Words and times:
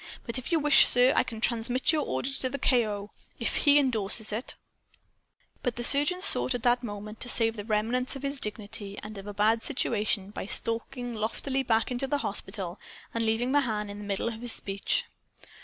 But 0.25 0.39
if 0.39 0.51
you 0.51 0.59
wish, 0.59 0.87
sir, 0.87 1.13
I 1.15 1.21
can 1.21 1.39
transmit 1.39 1.91
your 1.91 2.01
order 2.03 2.31
to 2.31 2.49
the 2.49 2.57
K.O. 2.57 3.11
If 3.39 3.57
he 3.65 3.77
endorses 3.77 4.31
it" 4.31 4.55
But 5.61 5.75
the 5.75 5.83
surgeon 5.83 6.23
sought, 6.23 6.55
at 6.55 6.63
that 6.63 6.81
moment, 6.81 7.19
to 7.19 7.29
save 7.29 7.55
the 7.55 7.63
remnants 7.63 8.15
of 8.15 8.23
his 8.23 8.39
dignity 8.39 8.97
and 9.03 9.15
of 9.19 9.27
a 9.27 9.33
bad 9.35 9.61
situation 9.61 10.31
by 10.31 10.47
stalking 10.47 11.13
loftily 11.13 11.61
back 11.61 11.91
into 11.91 12.07
the 12.07 12.17
hospital, 12.25 12.79
and 13.13 13.23
leaving 13.23 13.51
Mahan 13.51 13.91
in 13.91 13.99
the 13.99 14.05
middle 14.05 14.29
of 14.29 14.41
his 14.41 14.53
speech. 14.53 15.05